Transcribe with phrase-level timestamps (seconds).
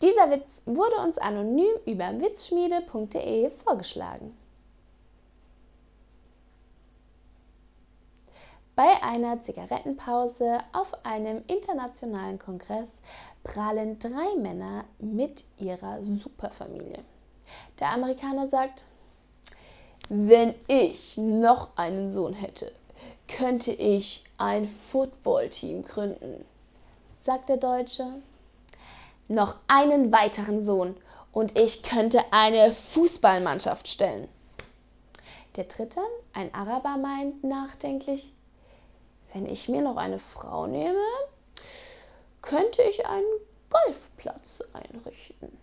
[0.00, 4.36] Dieser Witz wurde uns anonym über witzschmiede.de vorgeschlagen.
[8.76, 13.02] Bei einer Zigarettenpause auf einem internationalen Kongress
[13.42, 17.00] prahlen drei Männer mit ihrer Superfamilie.
[17.80, 18.84] Der Amerikaner sagt,
[20.08, 22.70] wenn ich noch einen Sohn hätte,
[23.26, 26.44] könnte ich ein Footballteam gründen,
[27.20, 28.22] sagt der Deutsche.
[29.28, 30.96] Noch einen weiteren Sohn
[31.32, 34.28] und ich könnte eine Fußballmannschaft stellen.
[35.56, 36.00] Der dritte,
[36.32, 38.32] ein Araber, meint nachdenklich,
[39.32, 41.04] wenn ich mir noch eine Frau nehme,
[42.40, 43.26] könnte ich einen
[43.68, 45.56] Golfplatz einrichten.